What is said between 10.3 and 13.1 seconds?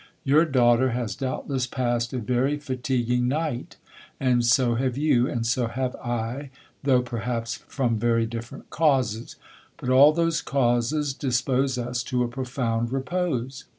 causes dispose us to a profound